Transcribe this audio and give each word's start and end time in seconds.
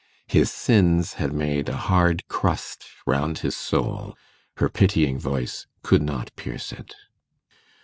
His 0.25 0.51
sins 0.51 1.13
had 1.21 1.31
made 1.31 1.69
a 1.69 1.77
hard 1.77 2.27
crust 2.27 2.85
round 3.05 3.37
his 3.45 3.55
soul; 3.55 4.17
her 4.57 4.67
pitying 4.67 5.19
voice 5.19 5.67
could 5.83 6.01
not 6.01 6.35
pierce 6.35 6.71
it. 6.71 6.95